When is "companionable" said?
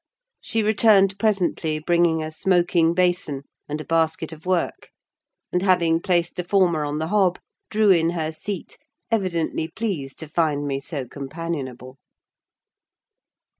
11.07-11.99